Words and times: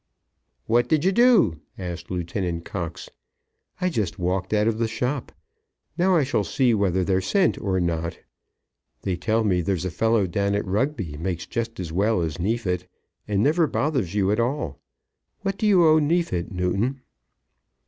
"What 0.65 0.89
did 0.89 1.05
you 1.05 1.11
do?" 1.11 1.59
asked 1.77 2.09
Lieutenant 2.09 2.65
Cox. 2.65 3.07
"I 3.79 3.89
just 3.91 4.17
walked 4.17 4.51
out 4.51 4.67
of 4.67 4.79
the 4.79 4.87
shop. 4.87 5.31
Now 5.95 6.15
I 6.15 6.23
shall 6.23 6.43
see 6.43 6.73
whether 6.73 7.03
they're 7.03 7.21
sent 7.21 7.59
or 7.61 7.79
not. 7.79 8.17
They 9.03 9.15
tell 9.15 9.43
me 9.43 9.61
there's 9.61 9.85
a 9.85 9.91
fellow 9.91 10.25
down 10.25 10.55
at 10.55 10.65
Rugby 10.65 11.17
makes 11.17 11.45
just 11.45 11.79
as 11.79 11.91
well 11.91 12.21
as 12.21 12.39
Neefit, 12.39 12.87
and 13.27 13.43
never 13.43 13.67
bothers 13.67 14.15
you 14.15 14.31
at 14.31 14.39
all. 14.39 14.79
What 15.41 15.59
do 15.59 15.67
you 15.67 15.85
owe 15.87 15.99
Neefit, 15.99 16.51
Newton?" 16.51 17.01